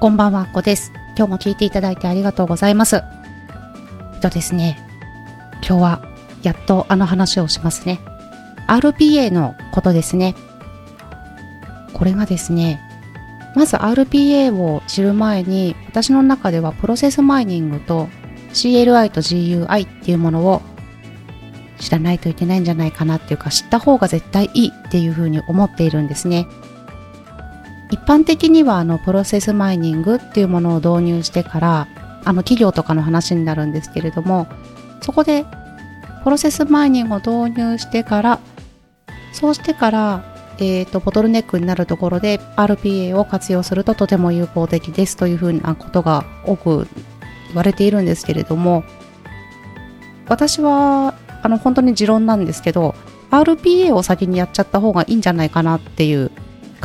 [0.00, 0.92] こんばんは、こです。
[1.16, 3.02] 今日も聞いていただいてありがとうございます。
[4.14, 4.78] えっとですね、
[5.54, 6.02] 今日は
[6.44, 7.98] やっとあの話をしますね。
[8.68, 10.36] RPA のことですね。
[11.94, 12.80] これがですね、
[13.56, 18.08] まず RPA を知る前に、私の中ではプロセスマイニングと
[18.52, 20.62] CLI と GUI っていうものを
[21.80, 26.46] 知らないといけないんじゃないかなっていうか、知った方が絶対いいっていうふうに思っているんですね。
[27.90, 31.88] 一般的にはあのプロセスマイニングっていうものを導入してから
[32.24, 34.46] あの企業とかの話になるんですけれども
[35.00, 35.44] そこで
[36.24, 38.40] プロセスマイニングを導入してから
[39.32, 46.88] そうしてからえーと、ボトルネックになるところで RPA を活用するととても有効的ですというふうなことが多く
[47.46, 48.82] 言われているんですけれども
[50.26, 52.96] 私はあの本当に持論なんですけど
[53.30, 56.32] RPA を先にやっちゃった方がいいんじゃないかなっていう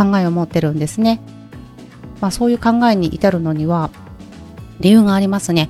[0.00, 1.20] 考えを持ってるんですね。
[2.22, 3.90] まあ、そういう考えに至るのには
[4.80, 5.68] 理由がありますね。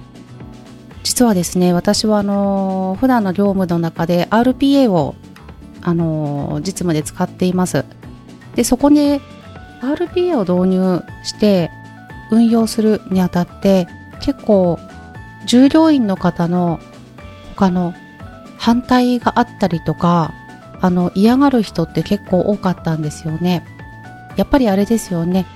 [1.03, 5.17] 実はですね、私はあの普段の業務の中で RPA を
[5.83, 7.85] あの実務で使っています。
[8.55, 9.21] で、そこで
[9.81, 11.71] RPA を導入して
[12.31, 13.89] 運用するにあたって
[14.21, 14.79] 結構
[15.47, 16.79] 従業員の方の
[17.57, 17.95] 他の
[18.59, 20.33] 反対があったりとか
[20.81, 23.65] あの嫌がる人って結構多かったんですよね。
[24.37, 25.47] やっぱりあれですよね。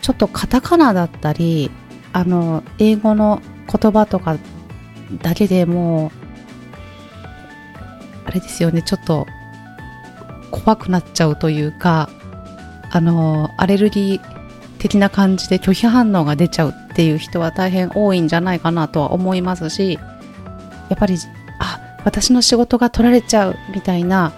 [0.00, 1.70] ちょっとカタカナだったり
[2.12, 4.38] あの英語の言葉とか
[5.22, 6.10] だけでもう
[8.24, 8.82] あれですよね。
[8.82, 9.26] ちょっと
[10.50, 12.08] 怖くなっちゃうというか
[12.90, 14.38] あのアレルギー
[14.78, 19.98] 的な感じで拒否反応が出ちゃうっていう人は大変多いんじゃないかなとは思いますし
[20.88, 21.16] やっぱり
[21.58, 24.32] あ私の仕事が取られちゃうみたいな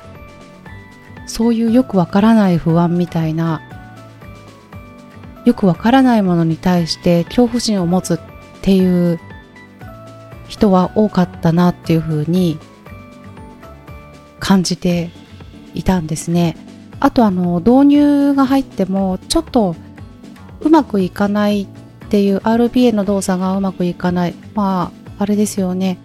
[1.31, 3.63] そういうよくわからない不安みたいな
[5.45, 8.19] よくわからないものに対して恐怖心を持つっ
[8.63, 9.21] ていう
[10.49, 12.59] 人は多かったなっていうふうに
[14.41, 15.11] 感じて
[15.73, 16.57] いたんですね。
[16.99, 19.77] あとあの導入が入ってもちょっと
[20.61, 21.67] うまくいかないっ
[22.09, 25.99] ていう RPA の動作がうまくいかないまああれですよね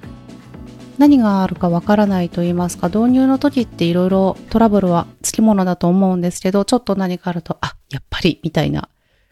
[0.98, 8.90] 何があるかわからないと言いますか、導入の時っていろいろトラブルはつきものだと思うんですけど、ちょっと何かあると、あ、やっぱり、みたいな。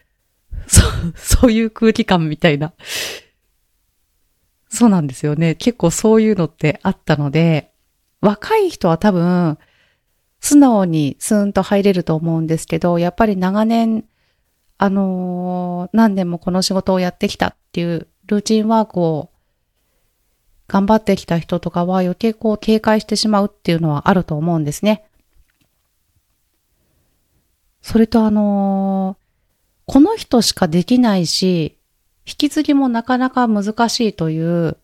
[0.66, 2.72] そう、そういう空気感みたいな。
[4.68, 5.54] そうなんですよね。
[5.54, 7.72] 結構そういうのってあったので、
[8.20, 9.58] 若い人は多分、
[10.40, 14.04] 素直にスーンと入れると思うんですけど、やっぱり長年、
[14.76, 19.30] あのー、何年もこの仕事をやってきたっていうルーチンワークを
[20.68, 25.04] 頑張ってきた人とかは余計こう警戒してしまうっていうのはあると思うんですね。
[27.82, 31.76] それとあのー、この人しかできないし、
[32.26, 34.78] 引き継ぎもなかなか難しいという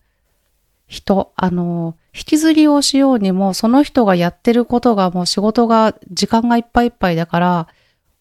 [0.85, 7.67] 人、あのー、引き継ぎをしようにも、その人がやってることがもう仕事が、時間がいっぱいいっぱいだから、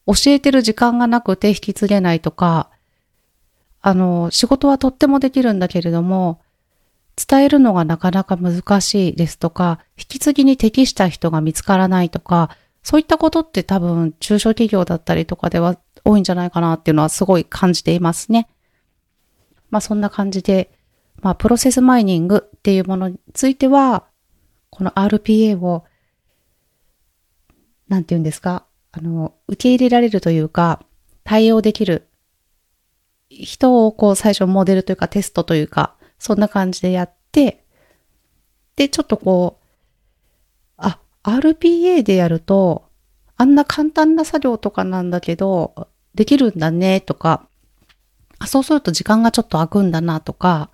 [0.06, 2.70] 教えてる時間がなくて引き継げないとか、
[3.82, 6.41] あの、仕事はとってもできるんだけれども、
[7.28, 18.48] 伝えるのがなかなか難しいですとか、引き継ぎに適した人が見つからないとか、そういったことって多分中小企業だったりとかでは多いんじゃないかなっていうのはすごい感じていますね。
[19.70, 20.70] まあそんな感じで、
[21.20, 24.04] まあプロセスマイニングっていうものについては、
[24.70, 25.84] この RPA を、
[27.88, 30.81] なんて言うんですか、あの、受け入れられるというか、
[31.25, 32.08] 対応できる
[33.28, 37.64] 人をこう最初モデルというかテストというか、そんな感じでやって、
[38.76, 39.64] で、ちょっとこう、
[40.76, 42.84] あ、RPA でやると、
[43.36, 47.49] あんな簡単な作業とかなんだけど、できるんだねとか、
[48.38, 50.70] あ、そうすると時間がちょっと空くんだなとか、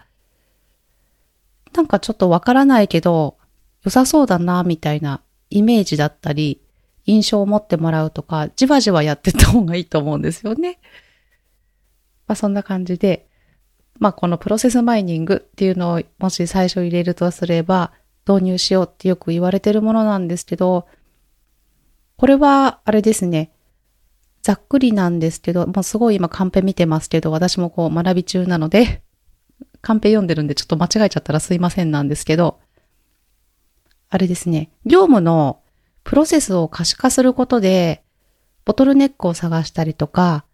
[1.73, 3.39] なんかちょっとわからないけど、
[3.85, 5.21] 良さそうだなみたいな
[5.51, 6.61] イメージだったり、
[7.05, 10.81] 印象を持ってもらうとか、じわじわやってた方がいいと思うんですよね。
[12.27, 13.29] まあそんな感じで、
[13.99, 17.93] まあこのプロセスマイニングっていうのをもし最初入れるとすれば
[18.29, 20.87] 導入しようってよく言われてるものなんですけど、
[22.17, 23.53] これはあれですね。
[24.43, 29.03] ざっくりなんですけど、もうすごい今カンペ見てますけど、私もこう学び中なので、
[29.83, 32.59] カンペ読んでるんでちょっと間違えちゃったらすいませんなんですけど、
[34.09, 34.71] あれですね。
[34.85, 35.61] 業務の
[36.05, 38.03] プロセスを可視化することで、
[38.65, 40.45] ボトルネックを探したりとか、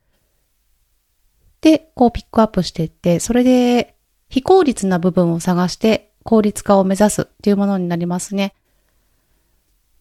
[1.62, 3.94] で、こうピックアップしていって、それで
[4.28, 8.54] 非効率な部分を探して効率化を目指すっていうものになりますね。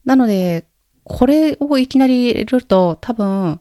[0.04, 0.66] なので、
[1.04, 3.60] これをいきなり入れると多分、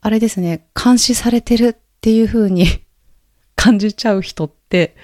[0.00, 2.66] あれですね、監視されてるっていう風に
[3.54, 4.96] 感じちゃう人って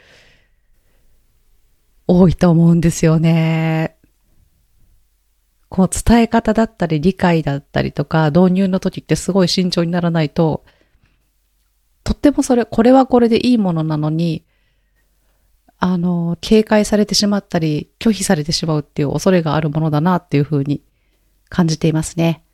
[2.07, 3.97] 多いと思うんですよね。
[5.69, 10.65] こう伝え方だったり理解だったりとか導入の時ってすごい慎重にならないと、
[12.07, 14.45] とってもそれ、これはこれでいいものなのに、
[15.81, 20.85] あの、警戒されてしまったり、拒否されてしまうっていう恐れがあるものだなっていうふうに
[21.49, 22.45] 感じていますね。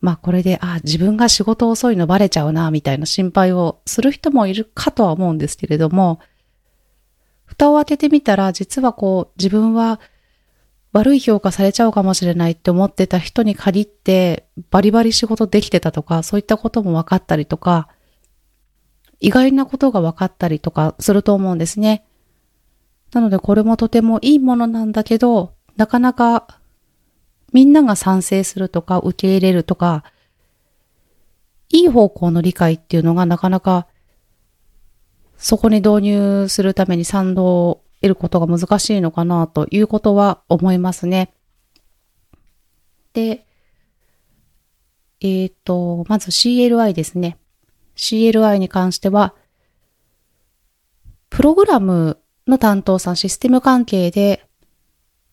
[0.00, 6.20] まあこれで、あ、自分が仕事遅いのバレちゃうな、みたいな心配をする人もいるかとは思うんですけれども、
[7.44, 9.98] 蓋を開けてみたら、実はこう、自分は
[10.92, 17.88] 悪い評価されちゃうかもしれないって思ってた人に限って、バリバリ仕事できてたとか、そういったことも分かったりとか、
[19.24, 22.04] 意外なことが分かったりとかすると思うんですね。
[23.14, 26.60] なのでこれもとてもいいものなんだけど、なかなか
[27.50, 30.04] みんなが賛成するとか受け入れるとか、
[31.70, 33.86] いい方向の理解っていうのがなかなか
[35.38, 41.32] そこに導入するために賛同を得ることが難しいのかなということは思いますね。
[43.14, 43.46] で、
[45.22, 47.38] えっ、ー、と、まず CLI ですね。
[47.96, 49.34] CLI に関しては、
[51.30, 54.46] プログラムの担当さん、システム関係で、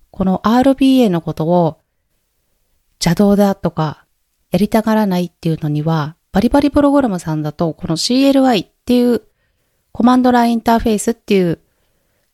[0.09, 1.79] この RBA のことを
[3.03, 4.05] 邪道だとか、
[4.51, 9.21] やりたがらないっていうのには、バリバリプログラムさんだと、この CLI っていう
[9.91, 11.59] コマンドラインインターフェースっていう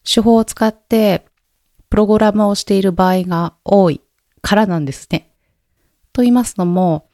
[0.03, 1.25] 手法を使って、
[1.89, 4.01] プログラムをしている場合が多い
[4.41, 5.31] からなんですね。
[6.13, 7.09] と言いますのも、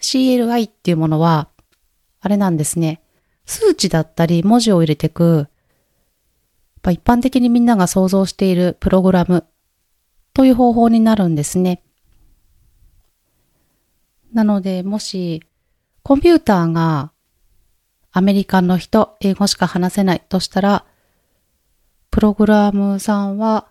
[0.00, 1.48] CLI っていうものは、
[2.24, 3.02] あれなんですね。
[3.44, 5.48] 数値だったり文字を入れてく、
[6.82, 9.44] 一般的にみんなが想像しているプログラム
[10.32, 11.82] という方法になるんですね。
[14.32, 15.42] なので、もし、
[16.02, 17.12] コンピューターが
[18.10, 20.86] アメリカの人、英語しか話せないとしたら、
[22.10, 23.66] プログラムさんは、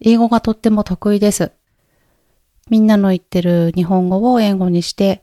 [0.00, 1.52] 英語がとっても得意です。
[2.68, 5.22] みんなの言ってる日本語を英語にして、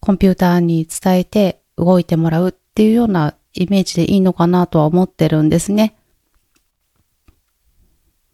[0.00, 5.96] コンピューターに伝えて動いてもらうっていうようなイメージでいいのかなとは思ってるんですね。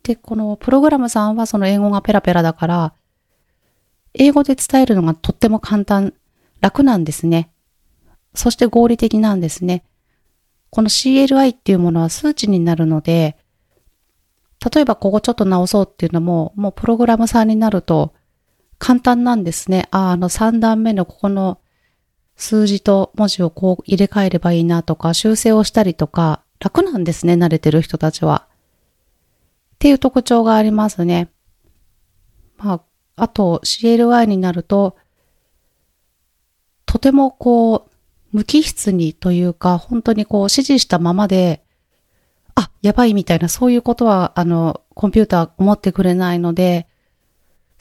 [0.03, 2.95] で、このプログラムさんはその英語がペラペラだから、
[4.13, 6.15] 英語で伝えるのがとっても簡単、
[6.61, 7.51] 楽なんですね。
[8.35, 9.85] そして合理的なんですね。
[10.71, 13.37] この CLI っていうものは数値になるので、
[14.75, 18.13] 例えばここちょっと直そうっていうのも、もうプログラムさんになると
[18.79, 19.89] 簡単なんですね。
[19.91, 21.59] あ、あの3段目のここの
[22.37, 28.47] 数字と文字をこう入れ替えればいいなとか、修正をしたりとか、楽なんですね、慣れてる人たちは。
[29.75, 31.31] っていう特徴がありますね。
[32.57, 32.81] まあ、
[33.17, 34.97] あと CLI になると、
[36.87, 37.91] とてもこう、
[38.33, 41.63] 無機質にというか、本当にこう指示したままで、
[42.55, 46.89] あ、やばいみたいな、そういうことは、あの、コンピューター思ってくれないので、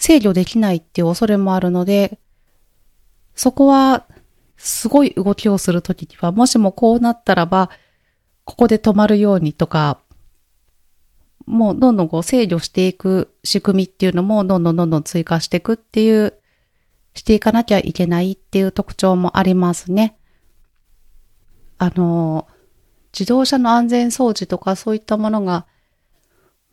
[0.04, 2.20] 制御できないっていう恐れもあるので、
[3.36, 4.06] そこは、
[4.58, 7.70] すごい動きをするときには、もしもこうなったらば、
[8.44, 10.02] ここで止まるようにとか、
[11.46, 16.34] もうどんどんこう制御していく仕組みっていうのもどんどんどんどん追加していくっていう、
[17.16, 20.18] していかなきゃいけないっていう特徴もありますね。
[21.78, 22.46] あの、
[23.14, 25.66] 自動車の安全装置とかそういったものが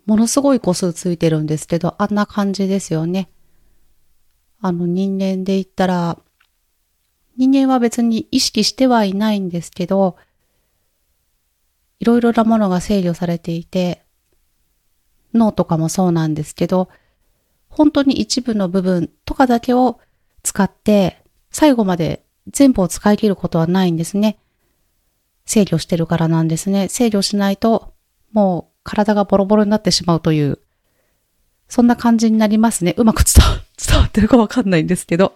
[0.07, 3.31] ものすごい個数ついてるんですけど、あんな感じですよね。
[4.61, 6.19] あの人間で言ったら、
[7.37, 10.17] 人間は別に意識してはいないんですけど、
[11.99, 14.05] いろいろなものが制御されていて、
[15.33, 16.89] 脳とかもそうなんですけど、
[17.69, 20.01] 本当に一部の部分とかだけを
[20.43, 24.39] 使って、最後まで全部を使い切ることはないんですね。
[25.45, 26.89] 制御してるからなんですね。
[26.89, 27.95] 制御しないと、
[28.33, 30.59] もう体がボロボロになってしまうという、
[31.69, 32.97] そんな感じになりますね。
[32.97, 33.55] うまく伝わ
[34.07, 35.33] ってるかわかんないんですけど。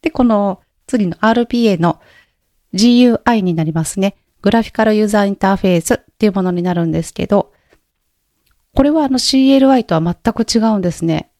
[0.00, 2.00] で、この次の RPA の
[2.72, 4.14] GUI になりますね。
[4.42, 7.52] グラフィカルユーザーインターフェースっていうものになるんですけど、
[8.76, 11.32] これはあの CLI とは全く違うんですね。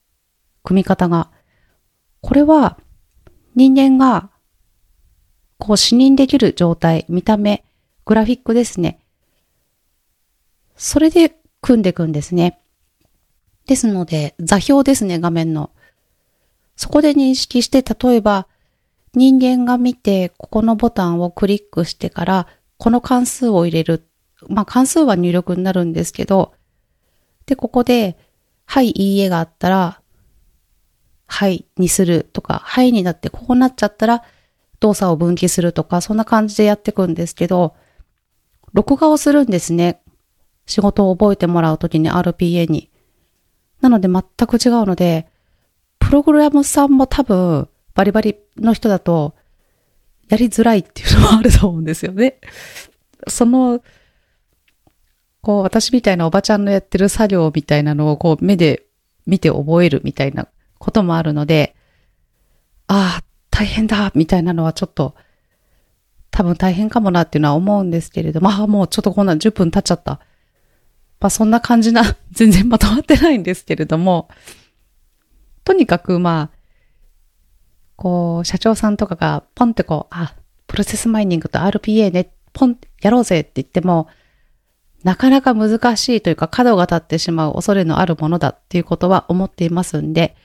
[0.64, 1.30] 組み方が。
[2.20, 2.78] これは
[3.54, 4.30] 人間が
[5.58, 7.64] こう視認できる状態、見た目、
[8.04, 8.98] グラフィックですね。
[10.76, 12.61] それで組んでいくんですね。
[13.66, 15.71] ですので、座標ですね、画面の。
[16.76, 18.47] そこで認識して、例えば、
[19.14, 24.06] 人間が見て、ここのボタンをクリックしてから、この関数を入れる。
[24.49, 26.52] まあ、関数は入力になるんですけど、
[27.47, 28.18] で、ここで、
[28.66, 30.00] はい、いいえがあったら、
[31.28, 34.23] はいにするとか、はいになってこうなっちゃったら
[34.78, 37.75] 動作を分岐するとか、そんな感じでやっていくんですけど、
[38.73, 40.02] 録画をするんですね。
[40.66, 42.90] 仕事を覚えてもらうときに RPA に。
[43.80, 45.28] なので全く違うので、
[45.99, 49.35] プログラムさんも多分バリバリの人だと
[50.28, 52.38] やりづらいっていうのもあると思うんですよね。
[53.28, 53.82] その、
[55.40, 58.87] こう私みたいなおばちゃんのやってる作業みたいなのをこう目で
[59.26, 61.76] 見て覚えるみたいなこともあるので、
[62.88, 65.14] ああ、大変だみたいなのはちょっと
[66.30, 70.20] 多分大変かもなっていうのは思うんですけれど、まあもうちょっとこんな10分経っちゃった。
[71.26, 74.28] まあそんな感じな、 全然まとまってないんですけれども、
[75.64, 76.56] とにかくまあ、
[77.97, 80.35] こう、社長さんとかがポンってこう、あ、
[80.68, 84.06] プロセスマイニングと RPA ね、ポン、やろうぜって言っても、
[85.02, 90.37] なかなか難しいというか角が立ってしまう恐れのあるものだっていうことは思っていますんで、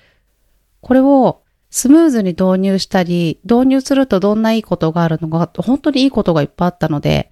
[0.82, 7.30] これをスムーズに導入したり、導入するとどんないいことがあるのか、本当にいいことがいっぱいあったので、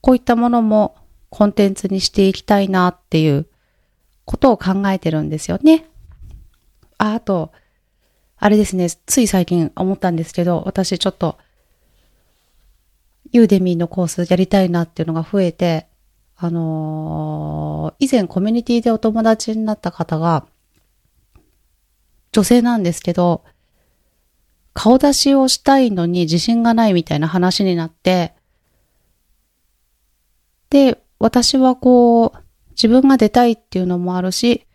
[0.00, 0.99] こういったものも
[1.30, 3.46] コンテンツにしていきたいなっていう
[4.24, 5.86] ことを考えてるんですよね。
[6.98, 7.52] あ、あと、
[8.36, 11.38] あれですね、つい最近思ったんですけど、私ちょっと、
[13.32, 15.86] ユーデミーのコースやりたいなっていうのが増えて、
[16.36, 20.46] あのー、以前コミュニティでお友達になった方が、
[22.32, 23.44] 女性なんですけど、
[24.72, 28.34] 顔出しをしたいのに自信がないみたいな話になって、
[30.70, 32.38] で、私はこう、
[32.70, 34.66] 自分が出たいっていうのもあるし、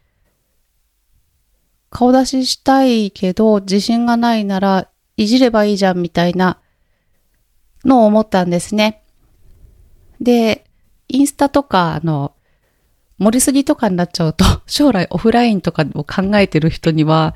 [1.89, 6.59] 顔出ししたいけど自信がないならいじればいいじゃんみたいな
[7.85, 9.03] のを思ったんですね。
[10.21, 10.65] で、
[11.07, 12.33] インスタとかの
[13.17, 17.33] 盛りすぎとかになっちゃうと 将来オフラインとかを考えてる人には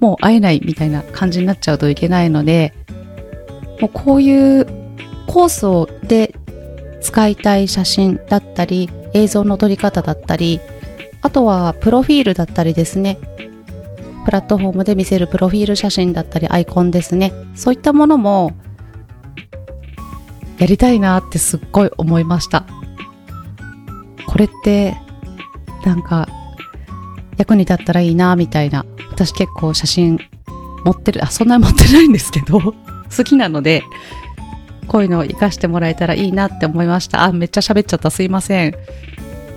[0.00, 2.74] もう会えないみたいな感じになっちゃうといけないので、
[3.80, 4.66] もうこういう
[5.26, 6.34] コースをで
[7.00, 10.60] 使いたい写真だったり、映像の撮り方だったり、
[11.22, 13.18] あとはプロフィールだったりですね。
[14.24, 17.32] プラットフォームで見せるプロフィール写真だったりアイコンですね。
[17.54, 18.52] そういったものも
[20.58, 22.66] やりたいなってすっごい思いました。
[24.26, 24.96] これって
[25.84, 26.28] なんか
[27.38, 30.18] 役に立ったらいいなみたいな私結構写真
[30.84, 32.60] 持ってる、あ、そんなに持ってないんですけど、
[33.16, 33.82] 好きなので、
[34.90, 37.22] こういうのを活かしてもらえたらいいなって思いました。
[37.22, 38.10] あ、めっちゃ喋っちゃった。
[38.10, 38.74] すいません。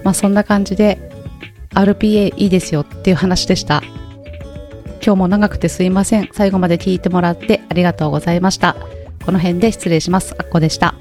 [0.04, 1.10] まあそんな感じで、
[1.72, 3.82] RPA いいですよっていう話でした。
[5.04, 6.30] 今日も長くてすいません。
[6.34, 8.76] 最後まで聞いてもらってありがとうございました。
[9.26, 10.36] この辺で失礼します。
[10.38, 10.94] あっこでした。